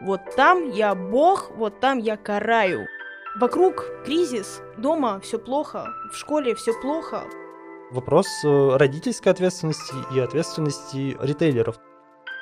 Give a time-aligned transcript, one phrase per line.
[0.00, 2.86] Вот там я бог, вот там я караю.
[3.36, 7.24] Вокруг кризис, дома все плохо, в школе все плохо.
[7.90, 11.80] Вопрос э, родительской ответственности и ответственности ритейлеров.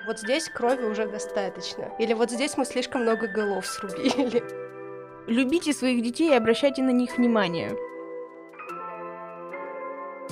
[0.06, 1.90] Вот здесь крови уже достаточно.
[1.98, 4.42] Или вот здесь мы слишком много голов срубили.
[5.26, 7.76] Любите своих детей и обращайте на них внимание.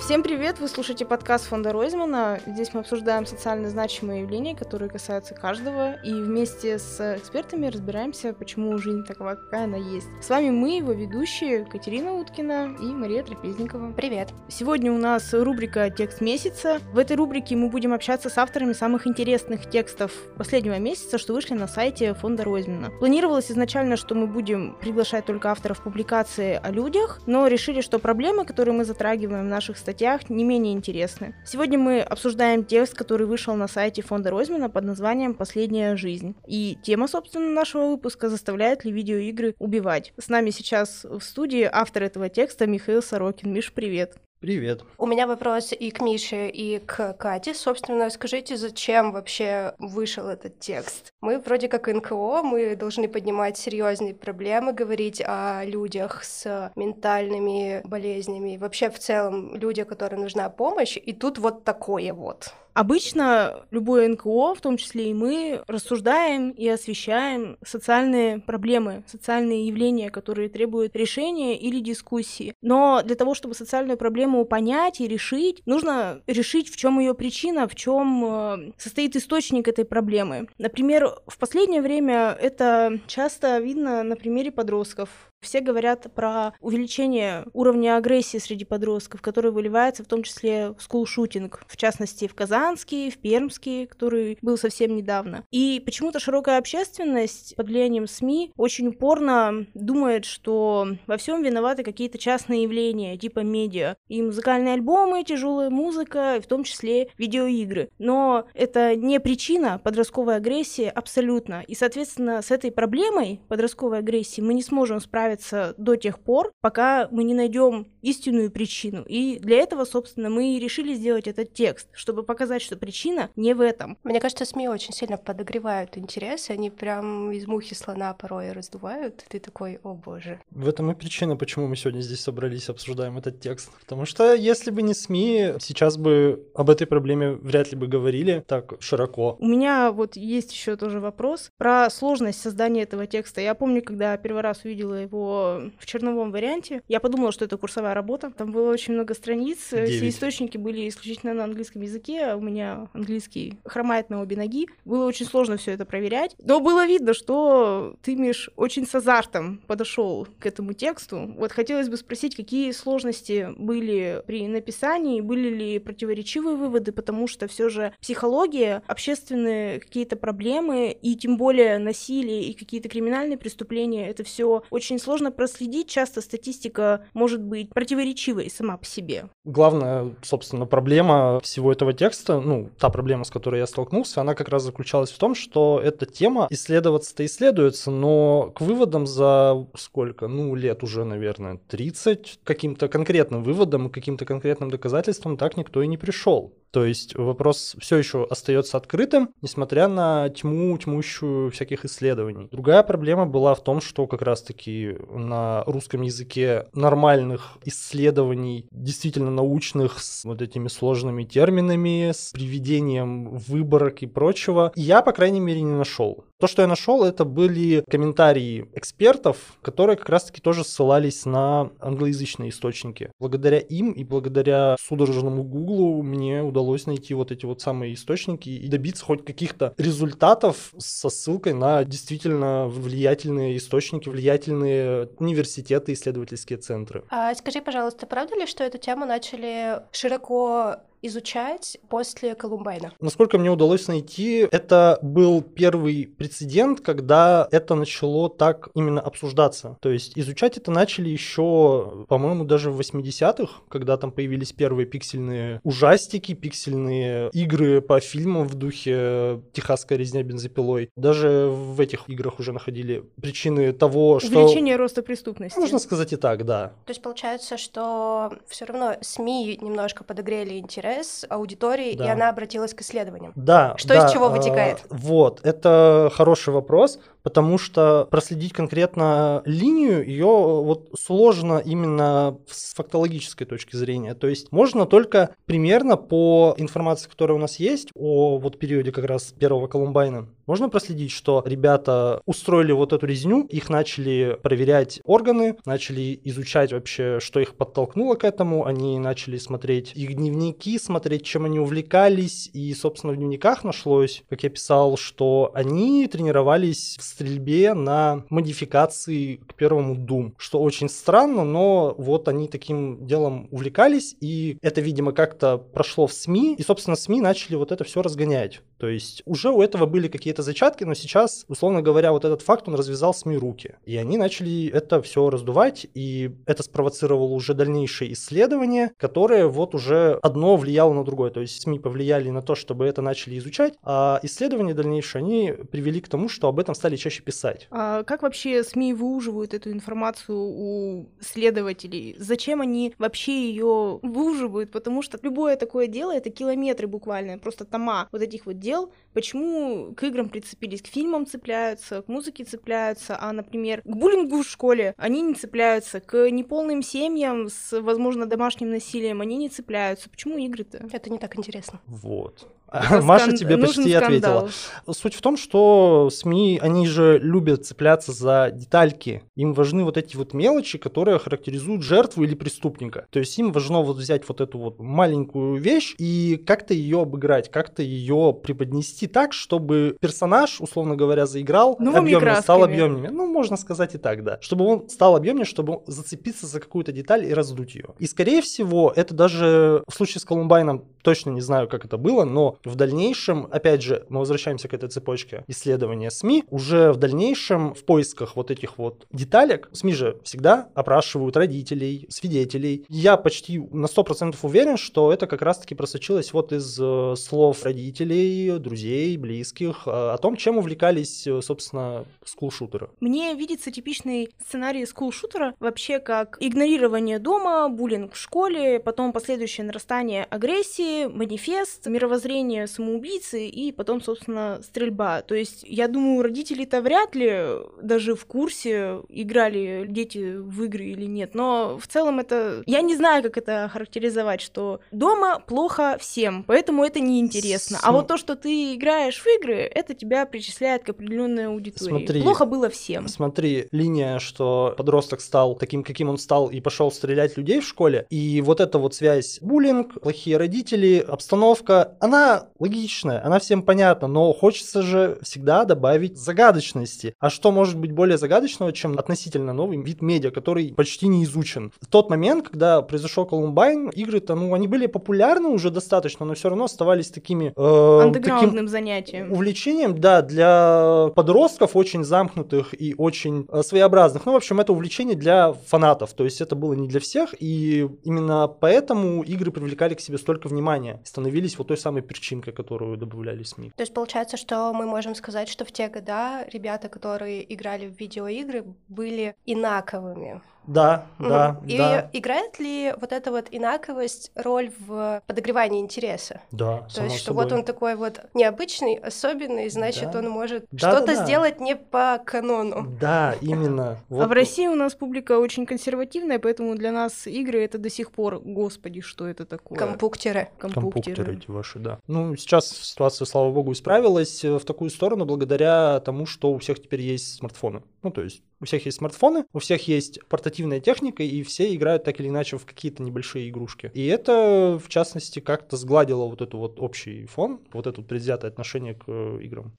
[0.05, 0.61] Всем привет!
[0.61, 2.39] Вы слушаете подкаст фонда Ройзмана.
[2.45, 8.77] Здесь мы обсуждаем социально значимые явления, которые касаются каждого, и вместе с экспертами разбираемся, почему
[8.77, 10.07] жизнь такова, какая она есть.
[10.21, 13.93] С вами мы, его ведущие, Катерина Уткина и Мария Трапезникова.
[13.93, 14.29] Привет!
[14.49, 16.81] Сегодня у нас рубрика «Текст месяца».
[16.93, 21.55] В этой рубрике мы будем общаться с авторами самых интересных текстов последнего месяца, что вышли
[21.55, 22.91] на сайте фонда Ройзмана.
[22.99, 28.45] Планировалось изначально, что мы будем приглашать только авторов публикации о людях, но решили, что проблемы,
[28.45, 29.94] которые мы затрагиваем в наших статьях
[30.31, 31.35] не менее интересны.
[31.45, 36.35] Сегодня мы обсуждаем текст, который вышел на сайте фонда Ройзмана под названием «Последняя жизнь».
[36.47, 40.13] И тема, собственно, нашего выпуска «Заставляют ли видеоигры убивать?».
[40.19, 43.53] С нами сейчас в студии автор этого текста Михаил Сорокин.
[43.53, 44.17] Миш, привет.
[44.45, 44.85] Привет.
[44.99, 47.55] У меня вопрос и к Мише, и к Кате.
[47.55, 51.15] Собственно, скажите, зачем вообще вышел этот текст?
[51.23, 58.59] Мы вроде как НКО, мы должны поднимать серьезные проблемы, говорить о людях с ментальными болезнями,
[58.59, 62.53] вообще в целом люди, которым нужна помощь, и тут вот такое вот.
[62.75, 70.11] Обычно любое НКО, в том числе и мы, рассуждаем и освещаем социальные проблемы, социальные явления,
[70.11, 72.55] которые требуют решения или дискуссии.
[72.63, 77.69] Но для того, чтобы социальную проблему понять и решить, нужно решить, в чем ее причина,
[77.69, 80.49] в чем э, состоит источник этой проблемы.
[80.59, 85.09] Например, в последнее время это часто видно на примере подростков.
[85.45, 91.65] Все говорят про увеличение уровня агрессии среди подростков, который выливается в том числе в скулшутинг,
[91.69, 95.45] в частности в Казанский, в Пермский, который был совсем недавно.
[95.51, 102.17] И почему-то широкая общественность под влиянием СМИ очень упорно думает, что во всем виноваты какие-то
[102.17, 103.97] частные явления, типа медиа.
[104.09, 107.91] И музыкальные альбомы, тяжелая музыка, в том числе видеоигры.
[107.99, 111.63] Но это не причина подростковой агрессии абсолютно.
[111.67, 116.53] И, соответственно, с этой проблемой подростковой агрессии мы не сможем справиться нравится до тех пор,
[116.61, 119.03] пока мы не найдем истинную причину.
[119.07, 123.55] И для этого, собственно, мы и решили сделать этот текст, чтобы показать, что причина не
[123.55, 123.99] в этом.
[124.05, 129.41] Мне кажется, СМИ очень сильно подогревают интерес, они прям из мухи слона порой раздувают, ты
[129.41, 130.41] такой, о боже.
[130.51, 133.71] В этом и причина, почему мы сегодня здесь собрались, обсуждаем этот текст.
[133.81, 138.45] Потому что если бы не СМИ, сейчас бы об этой проблеме вряд ли бы говорили
[138.47, 139.37] так широко.
[139.41, 143.41] У меня вот есть еще тоже вопрос про сложность создания этого текста.
[143.41, 146.83] Я помню, когда первый раз увидела его в черновом варианте.
[146.89, 148.31] Я подумала, что это курсовая работа.
[148.31, 149.71] Там было очень много страниц.
[149.71, 149.89] 9.
[149.89, 152.27] Все источники были исключительно на английском языке.
[152.27, 154.67] А у меня английский хромает на обе ноги.
[154.85, 156.35] Было очень сложно все это проверять.
[156.43, 161.33] Но было видно, что ты, Миш, очень с азартом подошел к этому тексту.
[161.37, 167.49] Вот хотелось бы спросить, какие сложности были при написании, были ли противоречивые выводы, потому что
[167.49, 174.25] все же психология, общественные какие-то проблемы и тем более насилие и какие-то криминальные преступления, это
[174.25, 179.27] все очень сложно проследить, часто статистика может быть противоречивой сама по себе.
[179.45, 184.49] Главная, собственно, проблема всего этого текста, ну, та проблема, с которой я столкнулся, она как
[184.49, 190.27] раз заключалась в том, что эта тема исследоваться-то исследуется, но к выводам за сколько?
[190.27, 195.87] Ну, лет уже, наверное, 30, каким-то конкретным выводам и каким-то конкретным доказательствам так никто и
[195.87, 196.55] не пришел.
[196.75, 202.49] То есть вопрос все еще остается открытым, несмотря на тьму, тьмущую всяких исследований.
[202.51, 210.01] Другая проблема была в том, что как раз-таки на русском языке нормальных исследований, действительно научных,
[210.01, 215.75] с вот этими сложными терминами, с приведением выборок и прочего, я, по крайней мере, не
[215.77, 216.25] нашел.
[216.41, 222.51] То, что я нашел, это были комментарии экспертов, которые как раз-таки тоже ссылались на англоязычные
[222.51, 223.11] источники.
[223.21, 228.69] Благодаря им и благодаря судорожному гуглу мне удалось найти вот эти вот самые источники и
[228.69, 237.05] добиться хоть каких-то результатов со ссылкой на действительно влиятельные источники, влиятельные университеты, исследовательские центры.
[237.11, 242.93] А скажи, пожалуйста, правда ли, что эту тему начали широко изучать после Колумбайна.
[243.01, 249.77] Насколько мне удалось найти, это был первый прецедент, когда это начало так именно обсуждаться.
[249.81, 255.61] То есть изучать это начали еще, по-моему, даже в 80-х, когда там появились первые пиксельные
[255.63, 260.91] ужастики, пиксельные игры по фильмам в духе «Техасская резня бензопилой».
[260.97, 264.45] Даже в этих играх уже находили причины того, что...
[264.45, 265.59] Увеличение роста преступности.
[265.59, 266.73] Можно сказать и так, да.
[266.87, 272.05] То есть получается, что все равно СМИ немножко подогрели интерес интерес аудитории, да.
[272.05, 273.33] и она обратилась к исследованиям.
[273.35, 273.75] Да.
[273.77, 274.79] Что да, из чего вытекает?
[274.79, 282.75] Э, вот, это хороший вопрос, потому что проследить конкретно линию ее вот сложно именно с
[282.75, 284.15] фактологической точки зрения.
[284.15, 289.07] То есть можно только примерно по информации, которая у нас есть о вот периоде как
[289.07, 295.57] раз первого Колумбайна, можно проследить, что ребята устроили вот эту резню, их начали проверять органы,
[295.65, 301.47] начали изучать вообще, что их подтолкнуло к этому, они начали смотреть их дневники, смотреть, чем
[301.47, 307.75] они увлекались, и, собственно, в дневниках нашлось, как я писал, что они тренировались в стрельбе
[307.75, 314.59] на модификации к первому Doom, что очень странно, но вот они таким делом увлекались, и
[314.63, 318.61] это, видимо, как-то прошло в СМИ, и, собственно, СМИ начали вот это все разгонять.
[318.85, 322.69] То есть уже у этого были какие-то зачатки, но сейчас, условно говоря, вот этот факт,
[322.69, 323.77] он развязал СМИ руки.
[323.87, 330.19] И они начали это все раздувать, и это спровоцировало уже дальнейшие исследования, которые вот уже
[330.21, 331.31] одно влияло на другое.
[331.31, 336.03] То есть СМИ повлияли на то, чтобы это начали изучать, а исследования дальнейшие, они привели
[336.03, 337.69] к тому, что об этом стали чаще писать.
[337.71, 342.17] А как вообще СМИ выуживают эту информацию у следователей?
[342.19, 344.73] Зачем они вообще ее выуживают?
[344.73, 348.74] Потому что любое такое дело— это километры буквально, просто тома вот этих вот дел,
[349.13, 354.47] почему к играм прицепились, к фильмам цепляются, к музыке цепляются, а, например, к буллингу в
[354.47, 360.11] школе они не цепляются, к неполным семьям с, возможно, домашним насилием они не цепляются.
[360.11, 360.87] Почему игры-то?
[360.93, 361.81] Это не так интересно.
[361.87, 362.49] Вот.
[363.03, 363.37] Маша скан...
[363.37, 364.49] тебе почти ответила.
[364.91, 369.23] Суть в том, что СМИ, они же любят цепляться за детальки.
[369.37, 373.07] Им важны вот эти вот мелочи, которые характеризуют жертву или преступника.
[373.11, 377.51] То есть им важно вот взять вот эту вот маленькую вещь и как-то ее обыграть,
[377.51, 378.64] как-то ее преподнести
[379.07, 383.11] так, чтобы персонаж, условно говоря, заиграл объемнее, стал объемнее.
[383.11, 384.39] Ну, можно сказать и так, да.
[384.41, 387.95] Чтобы он стал объемнее, чтобы зацепиться за какую-то деталь и раздуть ее.
[387.99, 392.25] И, скорее всего, это даже в случае с Колумбайном точно не знаю, как это было,
[392.25, 397.75] но в дальнейшем, опять же, мы возвращаемся к этой цепочке исследования СМИ, уже в дальнейшем
[397.75, 402.87] в поисках вот этих вот деталек, СМИ же всегда опрашивают родителей, свидетелей.
[402.89, 408.44] Я почти на 100% уверен, что это как раз-таки просочилось вот из э, слов родителей,
[408.53, 412.91] друзей, близких, э, о том, чем увлекались, э, собственно, скулшутеры.
[413.01, 420.25] Мне видится типичный сценарий скулшутера вообще как игнорирование дома, буллинг в школе, потом последующее нарастание
[420.25, 425.23] агрессии, манифест, мировоззрение самоубийцы и потом, собственно, стрельба.
[425.23, 427.45] То есть, я думаю, родители-то вряд ли
[427.83, 432.63] даже в курсе, играли дети в игры или нет, но в целом это...
[432.67, 437.79] Я не знаю, как это характеризовать, что дома плохо всем, поэтому это неинтересно.
[437.79, 437.89] См...
[437.89, 441.91] А вот то, что ты играешь в игры, это тебя причисляет к определенной аудитории.
[441.91, 443.09] Смотри, плохо было всем.
[443.09, 448.07] Смотри, линия, что подросток стал таким, каким он стал, и пошел стрелять людей в школе,
[448.11, 454.33] и вот эта вот связь буллинг, плохие родители, обстановка, она логичная, она всем понятна, но
[454.33, 457.15] хочется же всегда добавить загадочности.
[457.19, 461.73] А что может быть более загадочного, чем относительно новый вид медиа, который почти не изучен?
[461.81, 466.49] В тот момент, когда произошел Колумбайн, игры-то, ну, они были популярны уже достаточно, но все
[466.49, 467.53] равно оставались такими...
[467.57, 469.33] Э, таким занятием.
[469.33, 474.27] Увлечением, да, для подростков очень замкнутых и очень э, своеобразных.
[474.27, 477.89] Ну, в общем, это увлечение для фанатов, то есть это было не для всех, и
[478.05, 483.43] именно поэтому игры привлекали к себе столько внимания, становились вот той самой перчинкой, которую добавляли
[483.43, 483.73] СМИ.
[483.77, 487.99] То есть получается, что мы можем сказать, что в те года ребята, которые играли в
[487.99, 490.41] видеоигры, были инаковыми.
[490.67, 492.11] Да, да, И да.
[492.13, 496.41] играет ли вот эта вот инаковость роль в подогревании интереса?
[496.53, 497.45] Да, То есть, что собой.
[497.45, 500.21] вот он такой вот необычный, особенный, значит, да.
[500.21, 501.25] он может да, что-то да, да.
[501.25, 502.87] сделать не по канону.
[503.01, 503.99] Да, именно.
[504.09, 504.23] Вот.
[504.23, 508.11] А в России у нас публика очень консервативная, поэтому для нас игры это до сих
[508.11, 509.79] пор, господи, что это такое?
[509.79, 510.49] Компуктеры.
[510.59, 511.99] Компуктеры, Компуктеры эти ваши, да.
[512.07, 516.81] Ну, сейчас ситуация, слава богу, исправилась э, в такую сторону благодаря тому, что у всех
[516.81, 517.83] теперь есть смартфоны.
[518.03, 522.05] Ну, то есть у всех есть смартфоны, у всех есть портативная техника, и все играют
[522.05, 523.91] так или иначе в какие-то небольшие игрушки.
[523.95, 528.95] И это, в частности, как-то сгладило вот этот вот общий фон, вот это предвзятое отношение
[528.95, 529.75] к э, играм.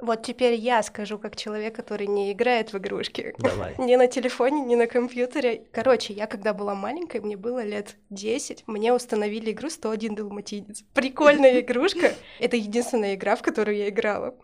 [0.00, 3.34] Вот теперь я скажу, как человек, который не играет в игрушки.
[3.38, 3.74] Давай.
[3.78, 5.64] ни на телефоне, ни на компьютере.
[5.72, 10.84] Короче, я когда была маленькой, мне было лет 10, мне установили игру 101 Далматинец.
[10.94, 12.12] Прикольная игрушка.
[12.38, 14.34] Это единственная игра, в которую я играла.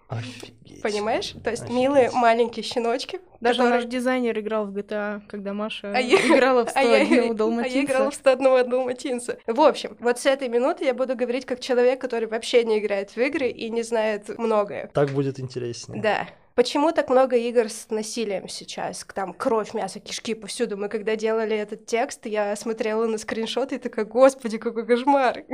[0.78, 0.82] Офигеть.
[0.82, 1.34] Понимаешь?
[1.42, 1.80] То есть Офигеть.
[1.80, 3.20] милые маленькие щеночки.
[3.40, 3.82] Даже которые...
[3.82, 6.16] наш дизайнер играл в GTA, когда Маша а я...
[6.16, 7.74] играла в 101 а Далматинца.
[7.74, 9.38] А я играла в 101 Далматинца.
[9.46, 13.10] В общем, вот с этой минуты я буду говорить как человек, который вообще не играет
[13.10, 14.90] в игры и не знает многое.
[14.94, 16.00] Так будет интереснее.
[16.00, 16.28] Да.
[16.54, 19.06] Почему так много игр с насилием сейчас?
[19.14, 20.78] Там кровь, мясо, кишки повсюду.
[20.78, 25.44] Мы когда делали этот текст, я смотрела на скриншоты и такая, господи, какой кошмар.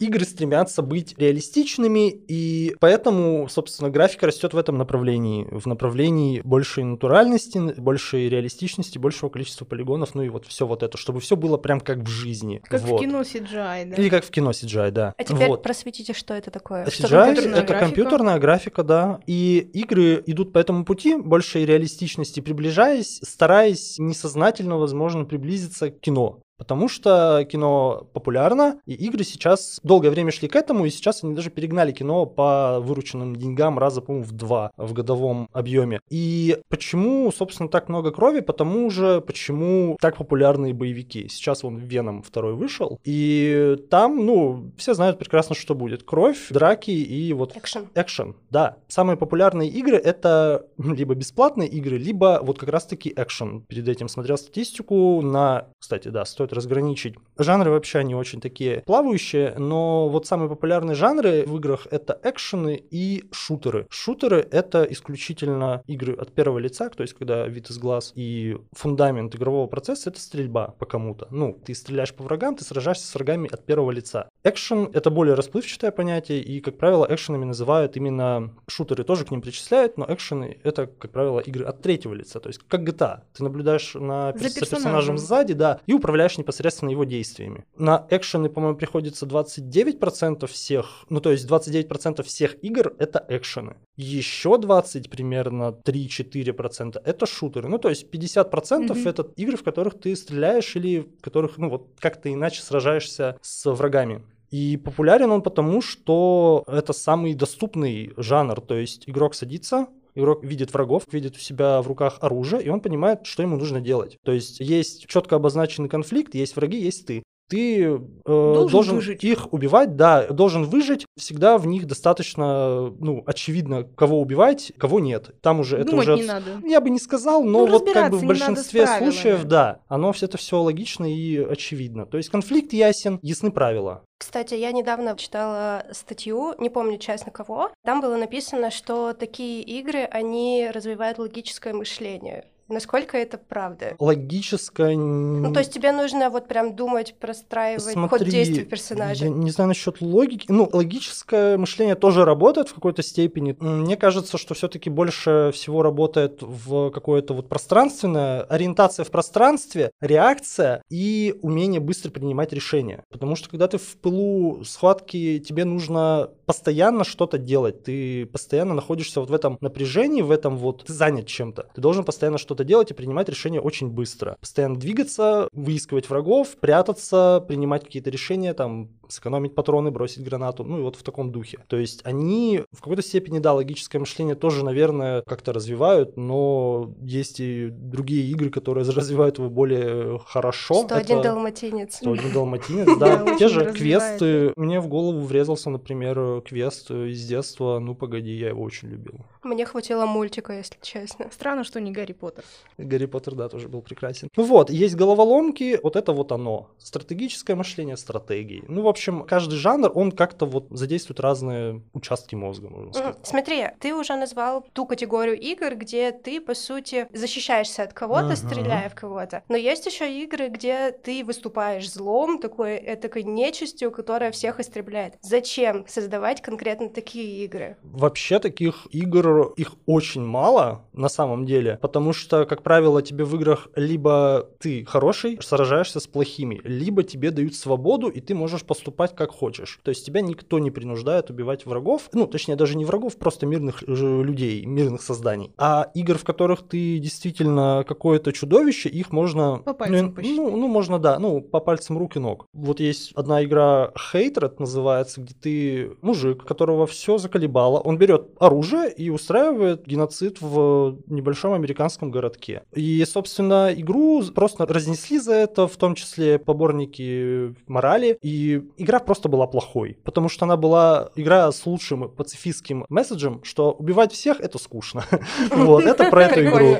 [0.00, 6.84] Игры стремятся быть реалистичными, и поэтому, собственно, графика растет в этом направлении, в направлении большей
[6.84, 11.58] натуральности, большей реалистичности, большего количества полигонов, ну и вот все вот это, чтобы все было
[11.58, 12.62] прям как в жизни.
[12.64, 12.98] Как вот.
[12.98, 13.96] в кино CGI, да?
[13.96, 15.14] Или как в кино CGI, да.
[15.16, 15.62] А теперь вот.
[15.62, 16.86] просветите, что это такое?
[16.86, 17.78] CGI компьютерная это графика?
[17.78, 19.20] компьютерная графика, да.
[19.26, 26.40] И игры идут по этому пути, большей реалистичности приближаясь, стараясь несознательно, возможно, приблизиться к кино.
[26.60, 31.34] Потому что кино популярно, и игры сейчас долгое время шли к этому, и сейчас они
[31.34, 36.00] даже перегнали кино по вырученным деньгам раза, по-моему, в два в годовом объеме.
[36.10, 38.40] И почему, собственно, так много крови?
[38.40, 41.28] Потому же, почему так популярны боевики.
[41.28, 46.02] Сейчас вон Веном второй вышел, и там, ну, все знают прекрасно, что будет.
[46.02, 47.88] Кровь, драки и вот Экшен.
[47.94, 48.76] Экшен, да.
[48.86, 53.62] Самые популярные игры это либо бесплатные игры, либо вот как раз-таки экшен.
[53.62, 57.16] Перед этим смотрел статистику на, кстати, да, стоит разграничить.
[57.38, 62.82] Жанры вообще они очень такие плавающие, но вот самые популярные жанры в играх это экшены
[62.90, 63.86] и шутеры.
[63.90, 69.34] Шутеры это исключительно игры от первого лица, то есть когда вид из глаз и фундамент
[69.34, 71.28] игрового процесса это стрельба по кому-то.
[71.30, 74.28] Ну, ты стреляешь по врагам, ты сражаешься с врагами от первого лица.
[74.44, 79.42] Экшен это более расплывчатое понятие, и, как правило, экшенами называют именно шутеры, тоже к ним
[79.42, 83.20] причисляют, но экшены это, как правило, игры от третьего лица, то есть как GTA.
[83.34, 84.68] Ты наблюдаешь на, за персонажем.
[84.70, 87.64] персонажем сзади, да, и управляешь непосредственно его действиями.
[87.76, 93.76] На экшены, по-моему, приходится 29% всех, ну то есть 29% всех игр это экшены.
[93.96, 97.68] Еще 20 примерно 3-4% это шутеры.
[97.68, 99.08] Ну то есть 50% Мгм.
[99.08, 103.70] это игры, в которых ты стреляешь или в которых, ну вот как-то иначе сражаешься с
[103.70, 104.22] врагами.
[104.50, 108.60] И популярен он потому, что это самый доступный жанр.
[108.60, 112.80] То есть игрок садится, Игрок видит врагов, видит у себя в руках оружие, и он
[112.80, 114.16] понимает, что ему нужно делать.
[114.24, 117.22] То есть есть четко обозначенный конфликт, есть враги, есть ты.
[117.50, 119.24] Ты э, должен, выжить.
[119.24, 121.04] их убивать, да, должен выжить.
[121.18, 125.34] Всегда в них достаточно, ну, очевидно, кого убивать, кого нет.
[125.42, 126.60] Там уже это Думать уже не надо.
[126.64, 129.10] я бы не сказал, но Ну, вот как бы в большинстве правилами.
[129.10, 132.06] случаев, да, оно все это все логично и очевидно.
[132.06, 134.04] То есть конфликт ясен, ясны правила.
[134.18, 137.70] Кстати, я недавно читала статью, не помню честно кого.
[137.84, 142.44] Там было написано, что такие игры, они развивают логическое мышление.
[142.70, 143.96] Насколько это правда?
[143.98, 144.96] Логическое...
[144.96, 149.24] Ну, то есть тебе нужно вот прям думать, простраивать ход действий персонажа.
[149.24, 150.46] Я не знаю насчет логики.
[150.48, 153.56] Ну, логическое мышление тоже работает в какой-то степени.
[153.58, 160.82] Мне кажется, что все-таки больше всего работает в какое-то вот пространственное, ориентация в пространстве, реакция
[160.90, 163.02] и умение быстро принимать решения.
[163.10, 167.82] Потому что когда ты в пылу схватки, тебе нужно постоянно что-то делать.
[167.82, 171.68] Ты постоянно находишься вот в этом напряжении, в этом вот ты занят чем-то.
[171.74, 174.36] Ты должен постоянно что-то делать и принимать решения очень быстро.
[174.40, 180.82] Постоянно двигаться, выискивать врагов, прятаться, принимать какие-то решения, там, сэкономить патроны, бросить гранату, ну и
[180.82, 181.58] вот в таком духе.
[181.68, 187.40] То есть они в какой-то степени, да, логическое мышление тоже, наверное, как-то развивают, но есть
[187.40, 190.74] и другие игры, которые развивают его более хорошо.
[190.84, 191.96] 101 Это- далматинец.
[191.96, 194.52] 101 далматинец, Да, Те же квесты.
[194.56, 199.14] Мне в голову врезался, например, квест из детства «Ну, погоди», я его очень любил.
[199.42, 201.26] Мне хватило мультика, если честно.
[201.32, 202.44] Странно, что не Гарри Поттер.
[202.78, 204.28] Гарри Поттер, да, тоже был прекрасен.
[204.36, 206.68] Ну вот, есть головоломки, вот это вот оно.
[206.78, 208.62] Стратегическое мышление, стратегии.
[208.68, 213.16] Ну, в общем, каждый жанр, он как-то вот задействует разные участки мозга, можно сказать.
[213.22, 218.36] Смотри, ты уже назвал ту категорию игр, где ты, по сути, защищаешься от кого-то, Мгм.
[218.36, 219.42] стреляя в кого-то.
[219.48, 225.14] Но есть еще игры, где ты выступаешь злом, такой этакой нечистью, которая всех истребляет.
[225.22, 227.76] Зачем создавать конкретно такие игры?
[227.82, 233.34] Вообще таких игр, их очень мало на самом деле, потому что, как правило, тебе в
[233.36, 238.89] играх либо ты хороший, сражаешься с плохими, либо тебе дают свободу, и ты можешь поступать
[238.90, 239.80] как хочешь.
[239.82, 243.82] То есть тебя никто не принуждает убивать врагов, ну, точнее, даже не врагов, просто мирных
[243.82, 245.52] людей, мирных созданий.
[245.56, 249.58] А игр, в которых ты действительно какое-то чудовище, их можно...
[249.58, 252.46] По пальцам ну, ну, ну, можно, да, ну, по пальцам рук и ног.
[252.52, 258.92] Вот есть одна игра Hatred называется, где ты мужик, которого все заколебало, он берет оружие
[258.92, 262.62] и устраивает геноцид в небольшом американском городке.
[262.74, 269.28] И, собственно, игру просто разнесли за это, в том числе поборники морали, и игра просто
[269.28, 274.58] была плохой, потому что она была игра с лучшим пацифистским месседжем, что убивать всех это
[274.58, 275.04] скучно.
[275.50, 276.76] Вот, это про эту игру.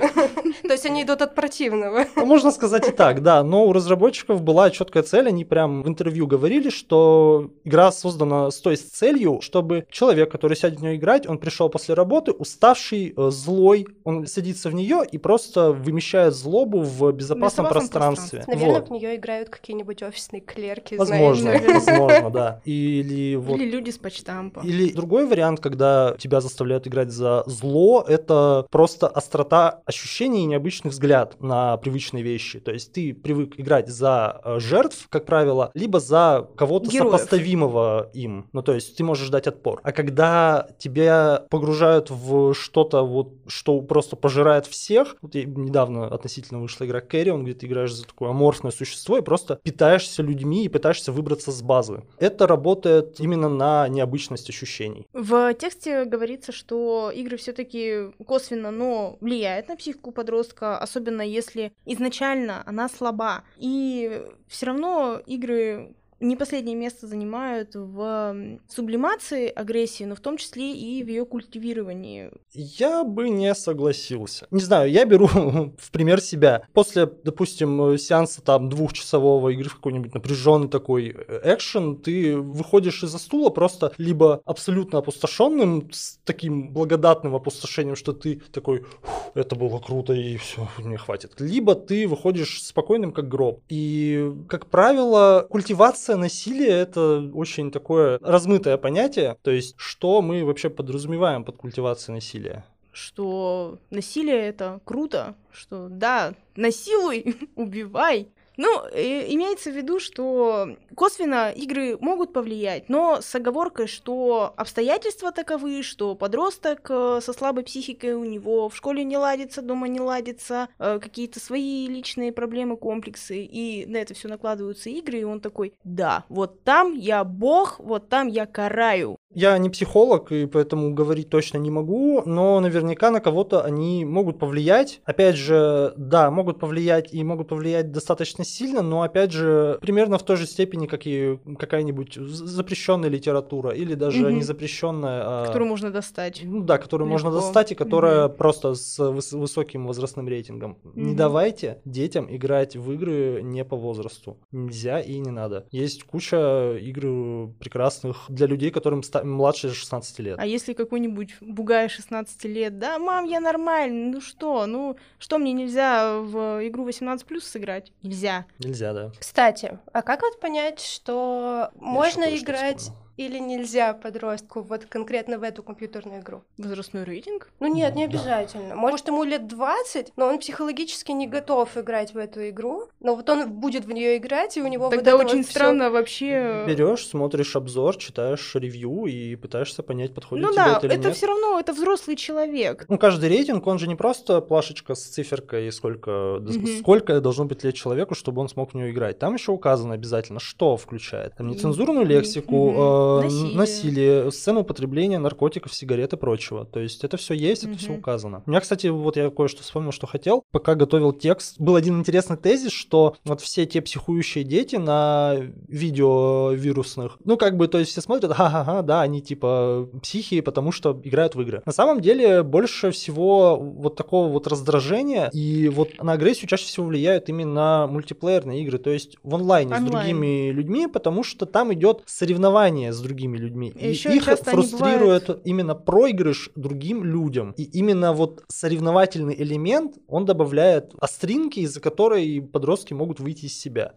[0.70, 2.04] То есть они идут от противного.
[2.14, 3.42] Ну, можно сказать и так, да.
[3.42, 5.26] Но у разработчиков была четкая цель.
[5.26, 10.78] Они прям в интервью говорили, что игра создана с той целью, чтобы человек, который сядет
[10.78, 15.18] в нее играть, он пришел после работы, уставший, э, злой, он садится в нее и
[15.18, 18.44] просто вымещает злобу в безопасном, пространстве.
[18.46, 18.90] Наверное, Вот.
[18.90, 21.84] в нее играют какие-нибудь офисные клерки, Возможно, знаешь.
[21.84, 22.60] возможно, да.
[22.64, 24.60] Или вот Или люди с почтампа.
[24.60, 30.90] Или другой вариант, когда тебя заставляют играть за зло, это просто острота ощущений и необычный
[30.90, 32.60] взгляд на привычные вещи.
[32.60, 37.12] То есть ты привык играть за э, жертв, как правило, либо за кого-то Героев.
[37.12, 38.48] сопоставимого им.
[38.52, 39.80] Ну, то есть ты можешь ждать отпор.
[39.82, 46.84] А когда тебя погружают в что-то, вот, что просто пожирает всех, вот недавно относительно вышла
[46.84, 51.10] игра Carrion, где ты играешь за такое аморфное существо и просто питаешься людьми и пытаешься
[51.10, 52.02] выбраться с базы.
[52.18, 55.06] Это работает именно на необычность ощущений.
[55.14, 60.12] В тексте говорится, что игры все-таки косвенно, но влияют на психику
[60.50, 63.44] подростка, особенно если изначально она слаба.
[63.56, 70.72] И все равно игры не последнее место занимают в сублимации агрессии, но в том числе
[70.72, 72.30] и в ее культивировании.
[72.52, 74.46] Я бы не согласился.
[74.50, 75.26] Не знаю, я беру
[75.78, 76.62] в пример себя.
[76.72, 83.18] После, допустим, сеанса там двухчасового игры в какой-нибудь напряженный такой э, экшен, ты выходишь из-за
[83.18, 89.78] стула просто либо абсолютно опустошенным, с таким благодатным опустошением, что ты такой, «Фух, это было
[89.78, 91.32] круто и все, мне хватит.
[91.38, 93.60] Либо ты выходишь спокойным, как гроб.
[93.68, 99.36] И, как правило, культивация насилия это очень такое размытое понятие.
[99.42, 102.64] То есть, что мы вообще подразумеваем под культивацией насилия?
[102.92, 108.28] Что насилие это круто, что да, насилуй, убивай.
[108.62, 115.32] Ну, э, имеется в виду, что косвенно игры могут повлиять, но с оговоркой, что обстоятельства
[115.32, 119.98] таковы, что подросток э, со слабой психикой у него в школе не ладится, дома не
[119.98, 125.40] ладится, э, какие-то свои личные проблемы, комплексы, и на это все накладываются игры, и он
[125.40, 129.16] такой, да, вот там я бог, вот там я караю.
[129.32, 134.40] Я не психолог, и поэтому говорить точно не могу, но наверняка на кого-то они могут
[134.40, 135.00] повлиять.
[135.04, 140.24] Опять же, да, могут повлиять и могут повлиять достаточно сильно, но опять же, примерно в
[140.24, 144.34] той же степени, как и какая-нибудь запрещенная литература или даже Мгм.
[144.36, 145.22] не запрещенная.
[145.24, 146.40] а- Которую можно достать.
[146.44, 147.40] Ну да, которую можно Легко.
[147.40, 148.36] достать и которая Мгм.
[148.36, 150.78] просто с выс- высоким возрастным рейтингом.
[150.94, 151.16] Не Мгм.
[151.16, 154.38] давайте детям играть в игры не по возрасту.
[154.50, 155.66] Нельзя и не надо.
[155.70, 160.38] Есть куча игр прекрасных для людей, которым ста- младше 16 лет.
[160.38, 165.52] А если какой-нибудь бугай 16 лет, да, мам, я нормальный, ну что, ну что мне
[165.52, 167.92] нельзя в игру 18 сыграть?
[168.02, 168.46] Нельзя.
[168.58, 169.12] Нельзя, да.
[169.18, 173.00] Кстати, а как вот понять, что можно кое-что играть вспомнил.
[173.20, 176.42] Или нельзя подростку вот конкретно в эту компьютерную игру?
[176.58, 177.50] Возрастной рейтинг?
[177.60, 178.10] Ну нет, не Да.
[178.14, 178.74] обязательно.
[178.76, 183.28] Может, ему лет 20, но он психологически не готов играть в эту игру, но вот
[183.28, 185.90] он будет в нее играть, и у него Тогда вот это очень вот всё- странно
[185.90, 186.64] вообще...
[186.66, 191.08] Берешь, смотришь обзор, читаешь ревью и пытаешься понять, подходит Ну тебе да, это или это
[191.08, 191.16] нет.
[191.16, 192.86] все равно, это взрослый человек.
[192.88, 196.66] Ну, каждый рейтинг, он же не просто плашечка с циферкой, сколько, да, Мгм.
[196.78, 199.18] сколько должно быть лет человеку, чтобы он смог в нее играть.
[199.18, 201.34] Там еще указано обязательно, что включает.
[201.36, 203.09] Там нецензурную лексику, Мгм.
[203.22, 203.56] Насилие.
[203.56, 206.64] насилие, сцену употребления наркотиков, сигарет и прочего.
[206.64, 207.98] То есть это все есть, это все Мгм.
[207.98, 208.42] указано.
[208.46, 210.44] У меня, кстати, вот я кое-что вспомнил, что хотел.
[210.52, 215.36] Пока готовил текст, был один интересный тезис, что вот все те психующие дети на
[215.68, 220.72] видео вирусных, ну, как бы, то есть все смотрят, ха-ха-ха, да, они типа психи, потому
[220.72, 221.62] что играют в игры.
[221.66, 226.86] На самом деле, больше всего вот такого вот раздражения и вот на агрессию чаще всего
[226.86, 229.90] влияют именно мультиплеерные игры, то есть в онлайне с Онлайн.
[229.92, 233.72] другими людьми, потому что там идет соревнование с другими людьми.
[233.74, 237.52] И И ещё их фрустрирует именно проигрыш другим людям.
[237.56, 243.94] И именно вот соревновательный элемент, он добавляет остринки, из-за которой подростки могут выйти из себя.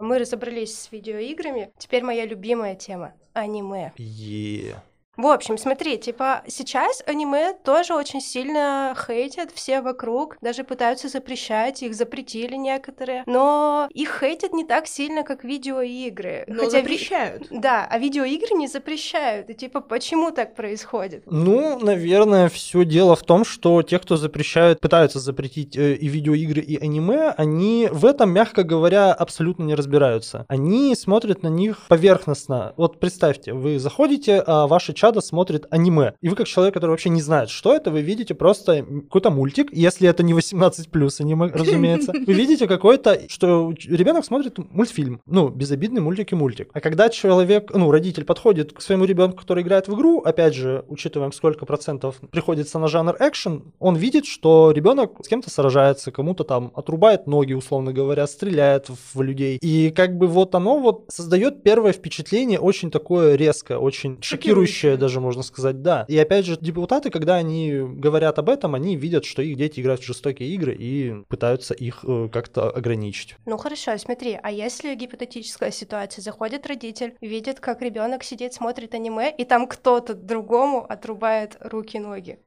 [0.00, 1.70] Мы разобрались с видеоиграми.
[1.76, 3.92] Теперь моя любимая тема— аниме.
[3.98, 4.76] Е.
[5.18, 11.82] В общем, смотри, типа, сейчас аниме тоже очень сильно хейтят все вокруг, даже пытаются запрещать,
[11.82, 16.44] их запретили некоторые, но их хейтят не так сильно, как видеоигры.
[16.46, 17.48] Но Хотя ви- запрещают.
[17.50, 19.50] Да, а видеоигры не запрещают.
[19.50, 21.24] И типа, почему так происходит?
[21.26, 26.60] Ну, наверное, все дело в том, что те, кто запрещают, пытаются запретить э, и видеоигры,
[26.62, 30.46] и аниме, они в этом, мягко говоря, абсолютно не разбираются.
[30.46, 32.72] Они смотрят на них поверхностно.
[32.76, 36.14] Вот представьте, вы заходите, а ваши чаты чада смотрит аниме.
[36.20, 39.68] И вы, как человек, который вообще не знает, что это, вы видите просто какой-то мультик,
[39.72, 42.12] если это не 18 плюс аниме, разумеется.
[42.12, 45.20] Вы видите какой-то, что ребенок смотрит мультфильм.
[45.26, 46.70] Ну, безобидный мультик и мультик.
[46.74, 50.84] А когда человек, ну, родитель подходит к своему ребенку, который играет в игру, опять же,
[50.88, 56.44] учитываая, сколько процентов приходится на жанр экшен, он видит, что ребенок с кем-то сражается, кому-то
[56.44, 59.58] там отрубает ноги, условно говоря, стреляет в людей.
[59.62, 65.20] И как бы вот оно вот создает первое впечатление очень такое резкое, очень шокирующее даже,
[65.20, 66.04] можно сказать, да.
[66.08, 70.00] И опять же, депутаты, когда они говорят об этом, они видят, что их дети играют
[70.00, 73.36] в жестокие игры и пытаются их э, как-то ограничить.
[73.46, 79.34] Ну хорошо, смотри, а если гипотетическая ситуация, заходит родитель, видит, как ребенок сидит, смотрит аниме,
[79.36, 82.38] и там кто-то другому отрубает руки-ноги.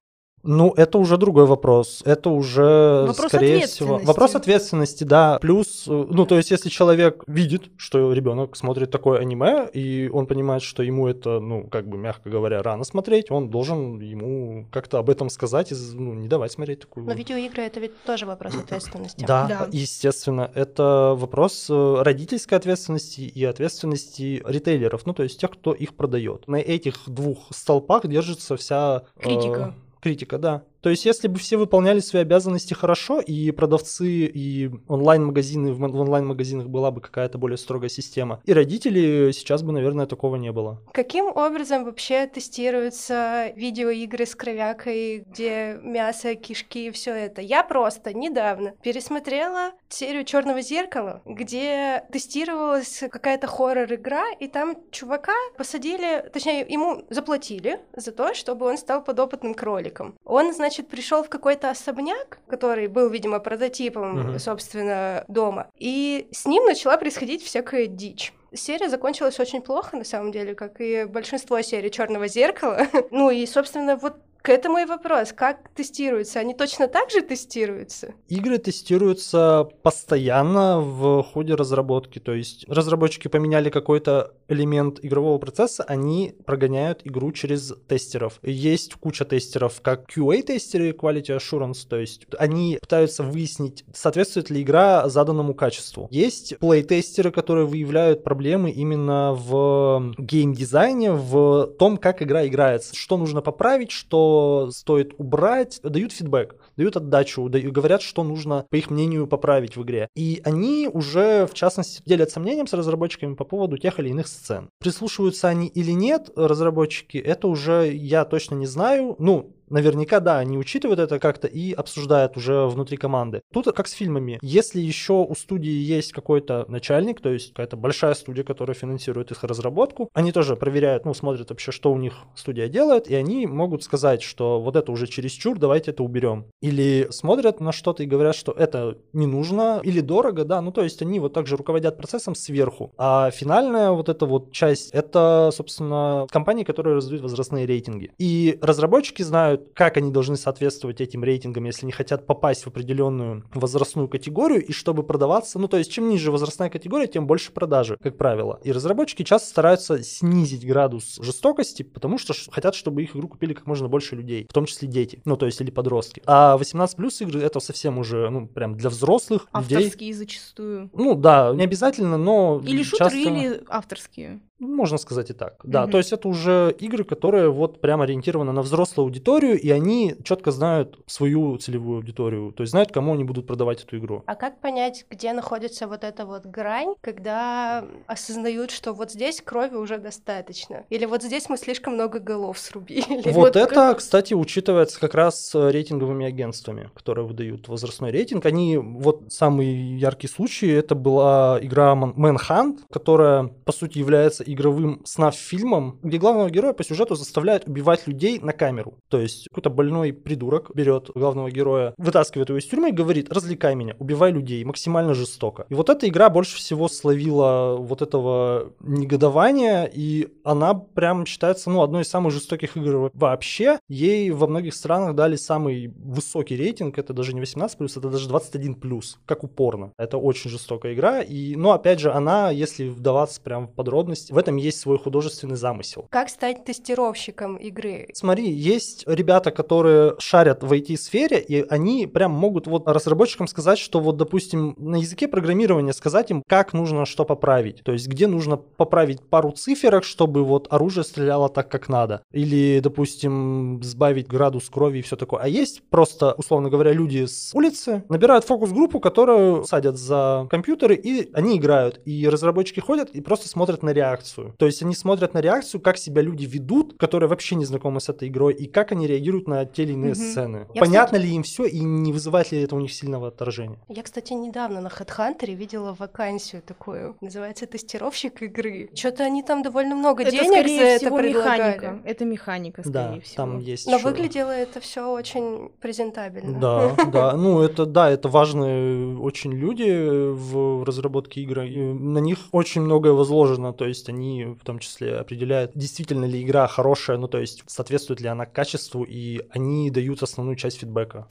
[0.43, 2.01] Ну, это уже другой вопрос.
[2.05, 5.37] Это уже, вопрос скорее всего, вопрос ответственности, да.
[5.39, 10.25] Плюс, э, ну, то есть, если человек видит, что ребенок смотрит такое аниме, и он
[10.25, 14.99] понимает, что ему это, ну, как бы, мягко говоря, рано смотреть, он должен ему как-то
[14.99, 17.05] об этом сказать и ну, не давать смотреть такую.
[17.05, 19.23] Но видеоигры это ведь тоже вопрос ответственности.
[19.25, 20.49] Да, да, естественно.
[20.55, 26.47] Это вопрос э, родительской ответственности и ответственности ритейлеров, ну, то есть тех, кто их продает.
[26.47, 29.03] На этих двух столпах держится вся...
[29.17, 29.73] Э, Критика.
[29.75, 30.63] Э, Критика, да.
[30.81, 36.67] То есть, если бы все выполняли свои обязанности хорошо, и продавцы, и онлайн-магазины, в онлайн-магазинах
[36.67, 40.81] была бы какая-то более строгая система, и родители, сейчас бы, наверное, такого не было.
[40.91, 47.41] Каким образом вообще тестируются видеоигры с кровякой, где мясо, кишки и все это?
[47.41, 56.27] Я просто недавно пересмотрела серию Черного зеркала, где тестировалась какая-то хоррор-игра, и там чувака посадили,
[56.33, 60.15] точнее, ему заплатили за то, чтобы он стал подопытным кроликом.
[60.25, 64.39] Он, значит, значит, пришел в какой-то особняк, который был, видимо, прототипом, uh-huh.
[64.39, 68.31] собственно, дома, и с ним начала происходить всякая дичь.
[68.53, 72.87] Серия закончилась очень плохо, на самом деле, как и большинство серий Черного зеркала.
[73.11, 75.33] ну и, собственно, вот к этому и вопрос.
[75.33, 76.39] Как тестируются?
[76.39, 78.13] Они точно так же тестируются?
[78.27, 82.19] Игры тестируются постоянно в ходе разработки.
[82.19, 88.39] То есть разработчики поменяли какой-то элемент игрового процесса, они прогоняют игру через тестеров.
[88.43, 95.07] Есть куча тестеров, как QA-тестеры, Quality Assurance, то есть они пытаются выяснить, соответствует ли игра
[95.07, 96.07] заданному качеству.
[96.11, 103.41] Есть плей-тестеры, которые выявляют проблемы именно в геймдизайне, в том, как игра играется, что нужно
[103.41, 104.30] поправить, что
[104.71, 109.83] стоит убрать, дают фидбэк, дают отдачу, дают, говорят, что нужно, по их мнению, поправить в
[109.83, 110.07] игре.
[110.15, 114.69] И они уже, в частности, делятся мнением с разработчиками по поводу тех или иных сцен.
[114.79, 119.15] Прислушиваются они или нет, разработчики, это уже я точно не знаю.
[119.19, 123.41] Ну, наверняка, да, они учитывают это как-то и обсуждают уже внутри команды.
[123.53, 124.39] Тут как с фильмами.
[124.41, 129.43] Если еще у студии есть какой-то начальник, то есть какая-то большая студия, которая финансирует их
[129.43, 133.83] разработку, они тоже проверяют, ну, смотрят вообще, что у них студия делает, и они могут
[133.83, 136.45] сказать, что вот это уже чересчур, давайте это уберем.
[136.61, 140.83] Или смотрят на что-то и говорят, что это не нужно, или дорого, да, ну, то
[140.83, 142.91] есть они вот также руководят процессом сверху.
[142.97, 148.11] А финальная вот эта вот часть, это, собственно, компании, которые раздают возрастные рейтинги.
[148.17, 153.45] И разработчики знают, как они должны соответствовать этим рейтингам, если они хотят попасть в определенную
[153.53, 157.97] возрастную категорию, и чтобы продаваться, ну то есть чем ниже возрастная категория, тем больше продажи,
[158.01, 158.59] как правило.
[158.63, 163.67] И разработчики часто стараются снизить градус жестокости, потому что хотят, чтобы их игру купили как
[163.67, 166.21] можно больше людей, в том числе дети, ну то есть или подростки.
[166.25, 170.13] А 18 плюс игры это совсем уже, ну прям для взрослых авторские людей.
[170.13, 170.89] зачастую.
[170.93, 173.29] Ну да, не обязательно, но или шутеры, часто...
[173.29, 174.41] или авторские.
[174.61, 175.55] Можно сказать и так.
[175.63, 175.91] Да, mm-hmm.
[175.91, 180.51] то есть это уже игры, которые вот прям ориентированы на взрослую аудиторию, и они четко
[180.51, 184.23] знают свою целевую аудиторию, то есть знают, кому они будут продавать эту игру.
[184.27, 189.73] А как понять, где находится вот эта вот грань, когда осознают, что вот здесь крови
[189.73, 193.21] уже достаточно, или вот здесь мы слишком много голов срубили?
[193.31, 193.97] Вот, вот это, как...
[193.99, 198.45] кстати, учитывается как раз рейтинговыми агентствами, которые выдают возрастной рейтинг.
[198.45, 205.99] Они, вот самый яркий случай, это была игра Manhunt, которая, по сути, является игровым снаф-фильмом,
[206.01, 208.97] где главного героя по сюжету заставляют убивать людей на камеру.
[209.09, 213.75] То есть какой-то больной придурок берет главного героя, вытаскивает его из тюрьмы и говорит, развлекай
[213.75, 215.65] меня, убивай людей, максимально жестоко.
[215.69, 221.81] И вот эта игра больше всего словила вот этого негодования, и она прям считается, ну,
[221.81, 223.79] одной из самых жестоких игр вообще.
[223.87, 229.01] Ей во многих странах дали самый высокий рейтинг, это даже не 18+, это даже 21+,
[229.25, 229.93] как упорно.
[229.97, 234.37] Это очень жестокая игра, и, ну, опять же, она, если вдаваться прям в подробности, в
[234.41, 236.07] этом есть свой художественный замысел.
[236.09, 238.07] Как стать тестировщиком игры?
[238.13, 243.99] Смотри, есть ребята, которые шарят в IT-сфере, и они прям могут вот разработчикам сказать, что
[243.99, 247.83] вот, допустим, на языке программирования сказать им, как нужно что поправить.
[247.83, 252.23] То есть, где нужно поправить пару циферок, чтобы вот оружие стреляло так, как надо.
[252.31, 255.41] Или, допустим, сбавить градус крови и все такое.
[255.41, 261.29] А есть просто, условно говоря, люди с улицы, набирают фокус-группу, которую садят за компьютеры, и
[261.33, 262.01] они играют.
[262.05, 264.20] И разработчики ходят и просто смотрят на реакцию.
[264.57, 268.09] То есть они смотрят на реакцию, как себя люди ведут, которые вообще не знакомы с
[268.09, 270.15] этой игрой, и как они реагируют на те или иные Мгм.
[270.21, 270.67] сцены.
[270.73, 273.79] Я, Понятно ли им все, и не вызывает ли это у них сильного отторжения?
[273.87, 278.89] Я, кстати, недавно на HeadHunter видела вакансию такую, называется тестировщик игры.
[278.93, 281.59] Что-то они там довольно много Это, денег скорее за это всего, предлагали.
[281.75, 281.99] механика.
[282.05, 283.35] Это механика, скорее Да, всего.
[283.35, 286.59] там есть Но ещё- выглядело это все очень презентабельно.
[286.59, 291.67] Да, да, ну это да, это важные очень люди в разработке игры.
[291.69, 296.41] И на них очень многое возложено, то есть они в том числе определяют, действительно ли
[296.41, 301.27] игра хорошая, ну то есть соответствует ли она качеству, и они дают основную часть фидбэка.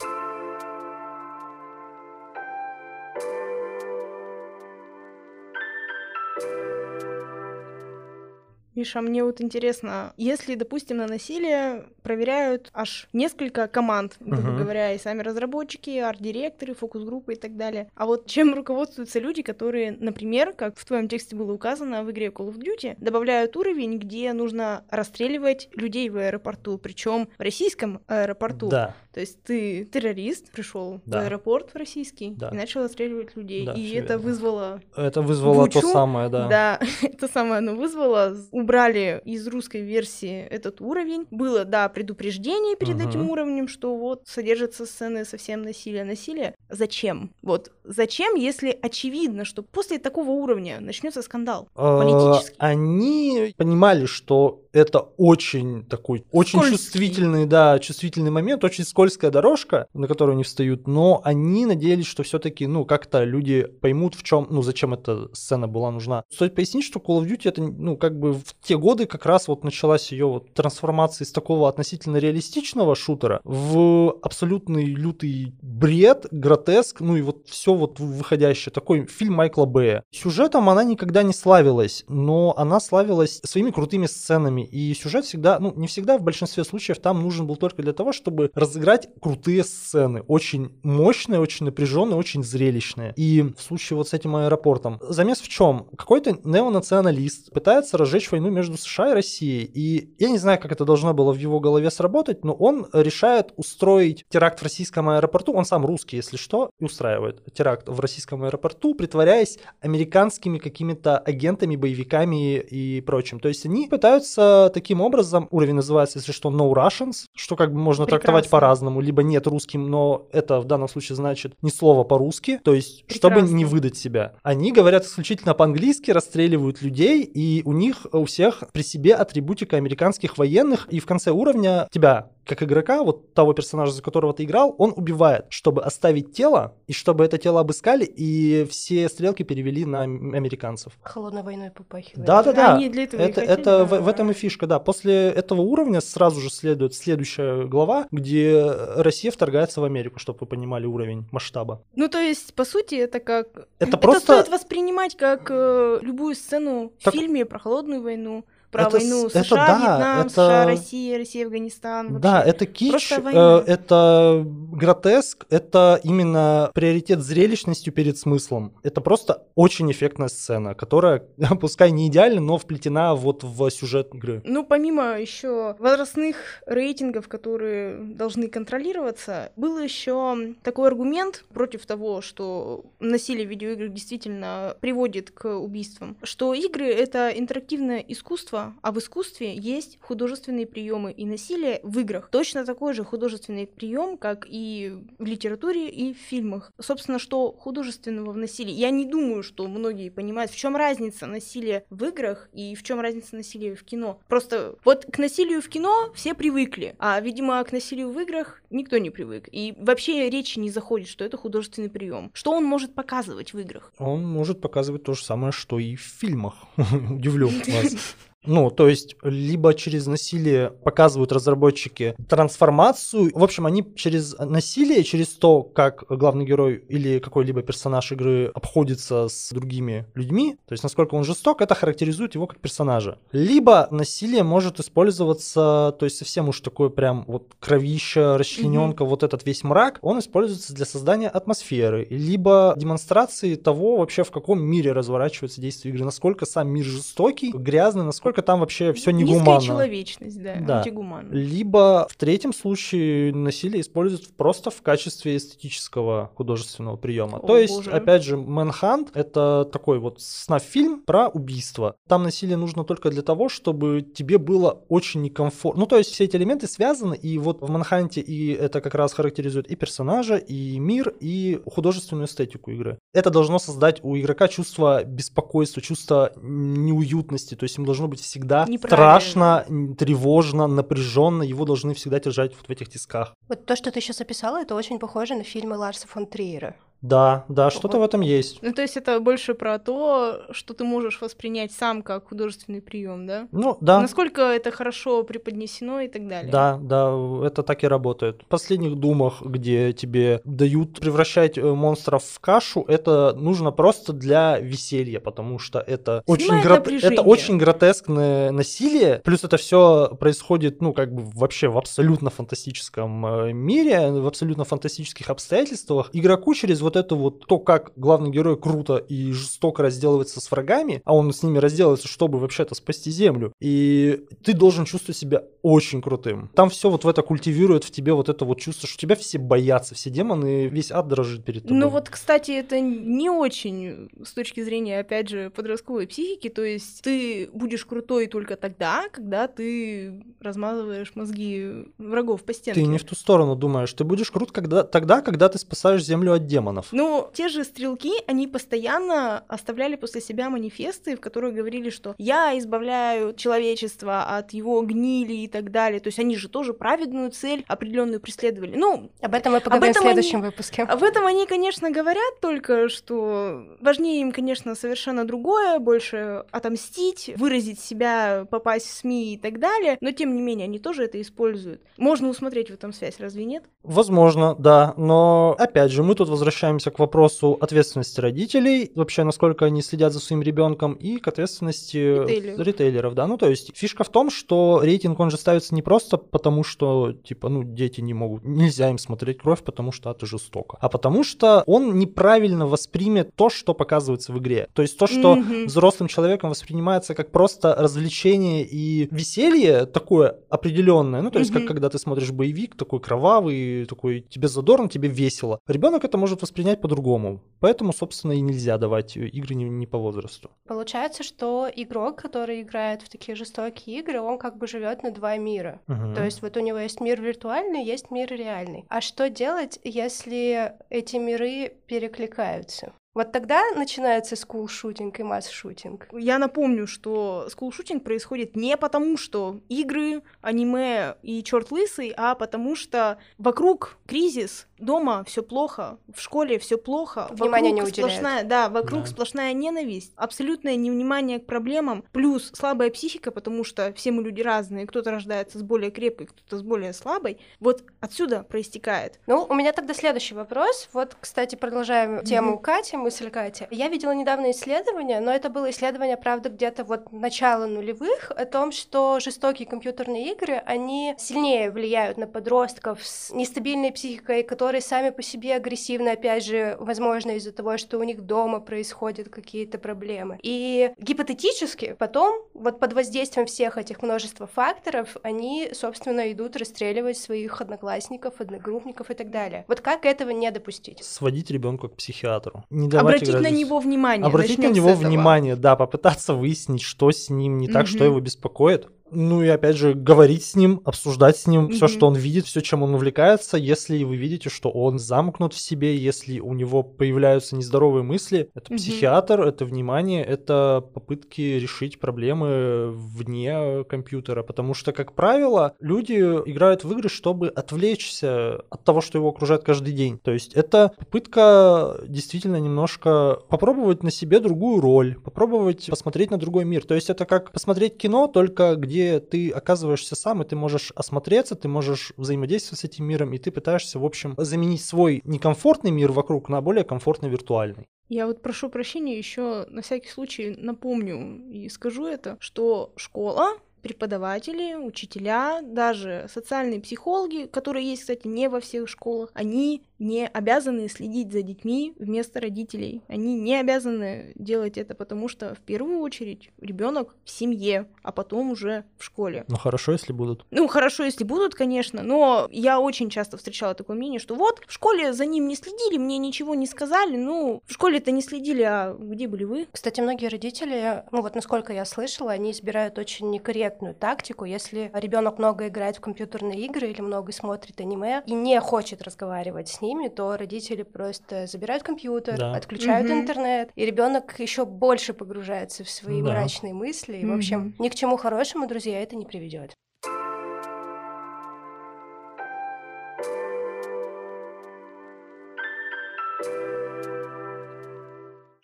[8.73, 14.57] Миша, мне вот интересно, если, допустим, на насилие проверяют аж несколько команд, грубо Мгм.
[14.59, 17.89] говоря, и сами разработчики, арт-директоры, фокус-группы и так далее.
[17.95, 22.27] А вот чем руководствуются люди, которые, например, как в твоем тексте было указано в игре
[22.27, 28.69] Call of Duty, добавляют уровень, где нужно расстреливать людей в аэропорту, причем в российском аэропорту.
[28.69, 31.19] Да, То есть ты террорист, пришел Да.
[31.19, 32.49] в аэропорт в российский Да.
[32.49, 33.65] и начал расстреливать людей.
[33.65, 34.17] Да, и это верно.
[34.19, 36.47] вызвало это вызвало то Бучу, самое, да.
[36.47, 38.35] да, это самое оно вызвало.
[38.61, 41.25] Убрали из русской версии этот уровень.
[41.31, 43.09] Было, да, предупреждение перед Мгм.
[43.09, 46.03] этим уровнем, что вот содержатся сцены совсем насилия.
[46.03, 46.53] Насилие.
[46.69, 47.31] Зачем?
[47.41, 52.55] Вот зачем, если очевидно, что после такого уровня начнется скандал Э, политический?
[52.59, 56.77] Они понимали, что это очень такой, очень Скользкий.
[56.77, 62.23] чувствительный, да, чувствительный момент, очень скользкая дорожка, на которую они встают, но они надеялись, что
[62.23, 66.23] все-таки, ну, как-то люди поймут, в чем, ну, зачем эта сцена была нужна.
[66.31, 69.47] Стоит пояснить, что Call of Duty это, ну, как бы в те годы как раз
[69.47, 77.01] вот началась ее вот трансформация из такого относительно реалистичного шутера в абсолютный лютый бред, гротеск,
[77.01, 78.71] ну и вот все вот выходящее.
[78.71, 80.03] Такой фильм Майкла Бэя.
[80.11, 84.65] Сюжетом она никогда не славилась, но она славилась своими крутыми сценами.
[84.65, 88.13] И сюжет всегда, ну не всегда, в большинстве случаев там нужен был только для того,
[88.13, 90.21] чтобы разыграть крутые сцены.
[90.27, 93.13] Очень мощные, очень напряженные, очень зрелищные.
[93.15, 94.99] И в случае вот с этим аэропортом.
[95.01, 95.87] Замес в чем?
[95.97, 99.69] Какой-то неонационалист пытается разжечь войну между США и Россией.
[99.73, 103.53] И я не знаю, как это должно было в его голове сработать, но он решает
[103.55, 105.53] устроить теракт в российском аэропорту.
[105.53, 111.75] Он сам русский, если что, и устраивает теракт в российском аэропорту, притворяясь американскими какими-то агентами,
[111.75, 113.39] боевиками и прочим.
[113.39, 117.79] То есть они пытаются таким образом, уровень называется, если что, no Russians, что как бы
[117.79, 118.49] можно трактовать Прекрасно.
[118.51, 123.03] по-разному, либо нет русским, но это в данном случае значит ни слова по-русски, то есть
[123.07, 123.55] чтобы Прекрасно.
[123.55, 124.35] не выдать себя.
[124.43, 130.37] Они говорят исключительно по-английски, расстреливают людей, и у них у всех при себе атрибутика американских
[130.37, 134.75] военных, и в конце уровня тебя как игрока, вот того персонажа, за которого ты играл,
[134.77, 140.03] он убивает, чтобы оставить тело, и чтобы это тело обыскали, и все стрелки перевели на
[140.03, 140.93] ам- американцев.
[141.03, 142.25] Холодной войной попахивает.
[142.25, 142.75] Да-да-да.
[142.75, 144.01] Они для этого Это, хотели, это в, да.
[144.01, 144.79] в этом и фишка, да.
[144.79, 148.61] После этого уровня сразу же следует следующая глава, где
[148.95, 151.83] Россия вторгается в Америку, чтобы вы понимали уровень масштаба.
[151.95, 153.67] Ну, то есть, по сути, это как...
[153.79, 154.21] Это просто...
[154.21, 159.27] стоит воспринимать как э, любую сцену Так- в фильме про холодную войну, про Это войну
[159.27, 162.21] это США, да, Вьетнам, это- США, Россия, Россия, Афганистан.
[162.21, 162.49] Да, вообще.
[162.49, 168.73] это кич, э, это гротеск, это именно приоритет зрелищностью перед смыслом.
[168.83, 171.23] Это просто очень эффектная сцена, которая,
[171.59, 174.41] пускай не идеальна, но вплетена вот в сюжет игры.
[174.45, 182.85] Ну, помимо еще возрастных рейтингов, которые должны контролироваться, был еще такой аргумент против того, что
[182.99, 189.55] насилие в видеоиграх действительно приводит к убийствам, что игры это интерактивное искусство, а в искусстве
[189.55, 192.29] есть художественные приемы и насилие в играх.
[192.31, 196.71] Точно такой же художественный прием, как и в литературе и в фильмах.
[196.79, 198.73] Собственно, что художественного в насилии?
[198.73, 202.99] Я не думаю, что многие понимают, в чем разница насилия в играх и в чем
[202.99, 204.19] разница насилия в кино.
[204.27, 208.97] Просто вот к насилию в кино все привыкли, а, видимо, к насилию в играх никто
[208.97, 209.47] не привык.
[209.51, 212.31] И вообще речи не заходит, что это художественный прием.
[212.33, 213.91] Что он может показывать в играх?
[213.97, 216.55] Он может показывать то же самое, что и в фильмах.
[217.11, 218.15] Удивлю вас.
[218.45, 223.31] Ну, то есть, либо через насилие показывают разработчики трансформацию.
[223.33, 229.27] В общем, они через насилие, через то, как главный герой или какой-либо персонаж игры обходится
[229.27, 233.19] с другими людьми, то есть насколько он жесток, это характеризует его как персонажа.
[233.31, 239.07] Либо насилие может использоваться, то есть совсем уж такое прям вот кровища, расчлененка, mm-hmm.
[239.07, 244.61] вот этот весь мрак, он используется для создания атмосферы, либо демонстрации того вообще, в каком
[244.61, 249.39] мире разворачивается действие игры, насколько сам мир жестокий, грязный, насколько насколько там вообще все негуманно.
[249.39, 250.77] Низкая человечность, да, да.
[250.77, 251.33] антигуманно.
[251.33, 257.37] Либо в третьем случае насилие используют просто в качестве эстетического художественного приема.
[257.37, 257.91] О, То есть, боже.
[257.91, 261.95] опять же, Manhunt— это такой вот снаф-фильм про убийство.
[262.07, 265.81] Там насилие нужно только для того, чтобы тебе было очень некомфортно.
[265.81, 269.13] Ну, то есть все эти элементы связаны, и вот в Манханте и это как раз
[269.13, 272.97] характеризует и персонажа, и мир, и художественную эстетику игры.
[273.13, 278.65] Это должно создать у игрока чувство беспокойства, чувство неуютности, то есть им должно быть всегда
[278.77, 279.65] страшно,
[279.97, 283.33] тревожно, напряженно, его должны всегда держать вот в этих тисках.
[283.47, 286.75] Вот то, что ты сейчас описала, это очень похоже на фильмы Ларса фон Триера.
[287.01, 288.59] Да, да, что-то в этом есть.
[288.61, 293.25] Ну, то есть это больше про то, что ты можешь воспринять сам как художественный прием,
[293.25, 293.47] да?
[293.51, 293.99] Ну, да.
[293.99, 296.51] Насколько это хорошо преподнесено и так далее.
[296.51, 297.11] Да, да,
[297.45, 298.43] это так и работает.
[298.43, 304.59] В последних думах, где тебе дают превращать э, монстров в кашу, это нужно просто для
[304.59, 306.87] веселья, потому что это очень, грот...
[306.87, 313.25] это очень гротескное насилие, плюс это все происходит, ну, как бы вообще в абсолютно фантастическом
[313.25, 316.09] э, мире, в абсолютно фантастических обстоятельствах.
[316.13, 320.51] Игроку через вот вот это вот, то, как главный герой круто и жестоко разделывается с
[320.51, 325.43] врагами, а он с ними разделывается, чтобы вообще-то спасти Землю, и ты должен чувствовать себя
[325.61, 326.49] очень крутым.
[326.55, 329.37] Там все вот в это культивирует в тебе вот это вот чувство, что тебя все
[329.37, 331.77] боятся, все демоны, весь ад дрожит перед тобой.
[331.77, 337.01] Ну вот, кстати, это не очень с точки зрения, опять же, подростковой психики, то есть
[337.03, 342.81] ты будешь крутой только тогда, когда ты размазываешь мозги врагов по стенке.
[342.81, 346.33] Ты не в ту сторону думаешь, ты будешь крут когда, тогда, когда ты спасаешь Землю
[346.33, 346.87] от демонов демонов.
[346.91, 352.57] Ну, те же стрелки, они постоянно оставляли после себя манифесты, в которых говорили, что я
[352.57, 355.99] избавляю человечество от его гнили и так далее.
[355.99, 358.75] То есть они же тоже праведную цель определенную преследовали.
[358.75, 360.83] Ну, об этом мы поговорим этом в следующем они, выпуске.
[360.83, 367.79] Об этом они, конечно, говорят, только что важнее им, конечно, совершенно другое, больше отомстить, выразить
[367.79, 369.97] себя, попасть в СМИ и так далее.
[370.01, 371.81] Но тем не менее, они тоже это используют.
[371.97, 373.63] Можно усмотреть в этом связь, разве нет?
[373.83, 374.93] Возможно, да.
[374.97, 380.13] Но опять же, мы тут возвращаемся возвращаемся к вопросу ответственности родителей, вообще насколько они следят
[380.13, 382.61] за своим ребенком, и к ответственности Ритейлер.
[382.61, 383.27] ритейлеров, да.
[383.27, 387.13] Ну, то есть фишка в том, что рейтинг, он же ставится не просто потому, что,
[387.13, 391.23] типа, ну, дети не могут, нельзя им смотреть кровь, потому что это жестоко, а потому
[391.23, 394.67] что он неправильно воспримет то, что показывается в игре.
[394.73, 395.65] То есть то, что mm-hmm.
[395.65, 401.59] взрослым человеком воспринимается как просто развлечение и веселье такое определенное, ну, то есть mm-hmm.
[401.59, 405.59] как когда ты смотришь боевик, такой кровавый, такой тебе задорно, тебе весело.
[405.67, 407.41] Ребенок это может воспринимать воспринять по-другому.
[407.59, 410.49] Поэтому, собственно, и нельзя давать игры не, не по возрасту.
[410.67, 415.37] Получается, что игрок, который играет в такие жестокие игры, он как бы живет на два
[415.37, 415.79] мира.
[415.87, 416.15] Угу.
[416.15, 418.85] То есть вот у него есть мир виртуальный, есть мир реальный.
[418.89, 422.93] А что делать, если эти миры перекликаются?
[423.13, 426.07] Вот тогда начинается скул-шутинг и масс-шутинг.
[426.13, 432.73] Я напомню, что скул-шутинг происходит не потому, что игры, аниме и черт лысый, а потому
[432.77, 438.13] что вокруг кризис, дома все плохо, в школе все плохо, Внимание вокруг не уделяют.
[438.13, 439.07] сплошная, да, вокруг да.
[439.07, 444.87] сплошная ненависть, абсолютное невнимание к проблемам, плюс слабая психика, потому что все мы люди разные,
[444.87, 447.39] кто-то рождается с более крепкой, кто-то с более слабой.
[447.59, 449.19] Вот отсюда проистекает.
[449.27, 450.89] Ну, у меня тогда следующий вопрос.
[450.93, 452.25] Вот, кстати, продолжаем mm-hmm.
[452.25, 453.67] тему Кати, мысль Кати.
[453.71, 458.71] Я видела недавно исследование, но это было исследование, правда, где-то вот начала нулевых, о том,
[458.71, 465.21] что жестокие компьютерные игры, они сильнее влияют на подростков с нестабильной психикой, которые сами по
[465.21, 470.39] себе агрессивны, опять же, возможно, из-за того, что у них дома происходят какие-то проблемы.
[470.41, 477.61] И гипотетически потом, вот под воздействием всех этих множества факторов, они, собственно, идут расстреливать своих
[477.61, 479.65] одноклассников, одногруппников и так далее.
[479.67, 481.03] Вот как этого не допустить?
[481.03, 482.63] Сводить ребенка к психиатру.
[482.69, 484.25] Не Обратить на него внимание.
[484.25, 487.95] Обратить на него внимание, да, попытаться выяснить, что с ним не так, mm-hmm.
[487.95, 488.87] что его беспокоит.
[489.13, 491.93] Ну и опять же, говорить с ним, обсуждать с ним все, Мгм.
[491.93, 493.57] что он видит, все, чем он увлекается.
[493.57, 498.71] Если вы видите, что он замкнут в себе, если у него появляются нездоровые мысли, это
[498.71, 498.77] Мгм.
[498.77, 504.43] психиатр, это внимание, это попытки решить проблемы вне компьютера.
[504.43, 506.13] Потому что, как правило, люди
[506.45, 510.17] играют в игры, чтобы отвлечься от того, что его окружает каждый день.
[510.19, 516.63] То есть это попытка действительно немножко попробовать на себе другую роль, попробовать посмотреть на другой
[516.63, 516.85] мир.
[516.85, 521.55] То есть это как посмотреть кино, только где ты оказываешься сам, и ты можешь осмотреться,
[521.55, 526.11] ты можешь взаимодействовать с этим миром, и ты пытаешься, в общем, заменить свой некомфортный мир
[526.11, 527.87] вокруг на более комфортный виртуальный.
[528.09, 534.75] Я вот прошу прощения, еще на всякий случай напомню и скажу это, что школа преподаватели,
[534.75, 541.31] учителя, даже социальные психологи, которые есть, кстати, не во всех школах, они не обязаны следить
[541.31, 543.03] за детьми вместо родителей.
[543.07, 548.49] Они не обязаны делать это, потому что в первую очередь ребенок в семье, а потом
[548.49, 549.45] уже в школе.
[549.47, 550.45] Но хорошо, если будут.
[550.49, 554.73] Ну, хорошо, если будут, конечно, но я очень часто встречала такое мнение, что вот, в
[554.73, 558.95] школе за ним не следили, мне ничего не сказали, ну, в школе-то не следили, а
[558.99, 559.67] где были вы?
[559.71, 563.29] Кстати, многие родители, ну вот насколько я слышала, они избирают очень
[563.71, 564.45] некорректную тактику.
[564.45, 569.69] Если ребенок много играет в компьютерные игры или много смотрит аниме и не хочет разговаривать
[569.69, 572.53] с ними, то родители просто забирают компьютер, Да.
[572.53, 573.21] отключают Мгм.
[573.21, 576.29] интернет, и ребенок еще больше погружается в свои Да.
[576.31, 577.17] мрачные мысли.
[577.17, 579.73] И, в общем, ни к чему хорошему, друзья, это не приведет.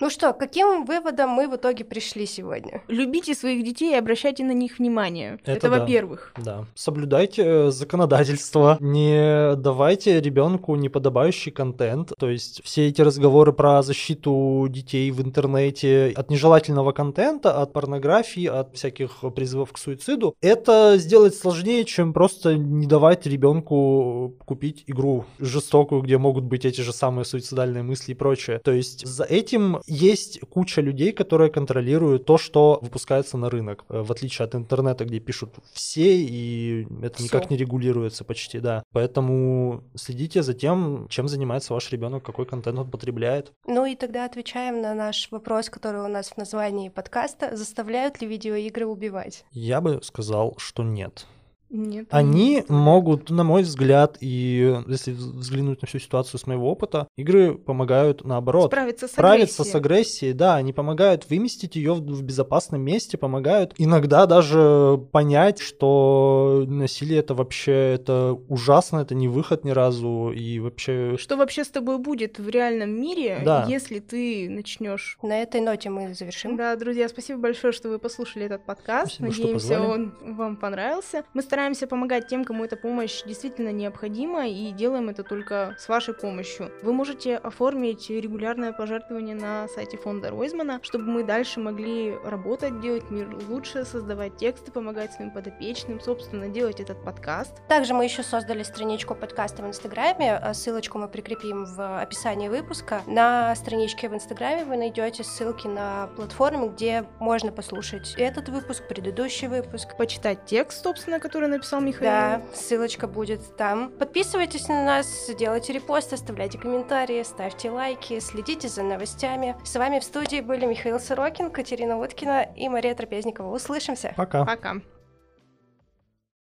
[0.08, 2.82] Ну что, к каким выводам мы в итоге пришли сегодня?
[2.88, 5.38] Любите своих детей и обращайте на них внимание.
[5.44, 5.80] Это Это, да.
[5.80, 6.34] во-первых.
[6.42, 6.64] Да.
[6.76, 12.14] Соблюдайте э, законодательство, не давайте ребенку неподобающий контент.
[12.18, 18.46] То есть все эти разговоры про защиту детей в интернете от нежелательного контента, от порнографии,
[18.46, 25.26] от всяких призывов к суициду, это сделать сложнее, чем просто не давать ребенку купить игру
[25.38, 28.62] жестокую, где могут быть эти же самые суицидальные мысли и прочее.
[28.64, 34.02] То есть за этим есть куча людей, которые контролируют то, что выпускается на рынок, э,
[34.02, 37.26] в отличие от интернета, где пишут все, и это Всё.
[37.26, 38.84] никак не регулируется почти, да.
[38.92, 43.52] Поэтому следите за тем, чем занимается ваш ребенок, какой контент он потребляет.
[43.66, 47.56] Ну и тогда отвечаем на наш вопрос, который у нас в названии подкаста.
[47.56, 49.46] Заставляют ли видеоигры убивать?
[49.52, 51.26] Я бы сказал, что нет.
[51.70, 52.08] Нет.
[52.12, 57.56] Они могут, на мой взгляд, и если взглянуть на всю ситуацию с моего опыта, игры
[57.56, 58.68] помогают наоборот.
[58.72, 59.72] справиться с Справиться агрессией.
[59.72, 65.60] с агрессией, да, они помогают выместить ее в, в безопасном месте, помогают иногда даже понять,
[65.60, 71.64] что насилие это вообще это ужасно, это не выход ни разу, и вообще Что вообще
[71.66, 73.66] с тобой будет в реальном мире, Да.
[73.68, 76.56] если ты начнешь На этой ноте мы завершим.
[76.56, 79.16] Да, друзья, спасибо большое, что вы послушали этот подкаст.
[79.16, 81.24] Спасибо, Надеемся, он вам понравился.
[81.34, 81.57] Мы стараемся
[81.88, 86.72] помогать тем, кому эта помощь действительно необходима, и делаем это только с вашей помощью.
[86.84, 93.10] Вы можете оформить регулярное пожертвование на сайте фонда Ройзмана, чтобы мы дальше могли работать, делать
[93.10, 97.56] мир лучше, создавать тексты, помогать своим подопечным, собственно, делать этот подкаст.
[97.68, 100.38] Также мы еще создали страничку подкаста в Инстаграме.
[100.38, 103.02] а Ссылочку мы прикрепим в описании выпуска.
[103.08, 109.48] На страничке в Инстаграме вы найдете ссылки на платформы, где можно послушать этот выпуск, предыдущий
[109.48, 109.98] выпуск.
[109.98, 112.12] Почитать текст, собственно, который написал Михаил.
[112.12, 113.90] Да, ссылочка будет там.
[113.92, 119.56] Подписывайтесь на нас, делайте репосты, оставляйте комментарии, ставьте лайки, следите за новостями.
[119.64, 123.54] С вами в студии были Михаил Сорокин, Катерина Уткина и Мария Трапезникова.
[123.54, 124.14] Услышимся!
[124.16, 124.46] пока.
[124.46, 124.76] Пока.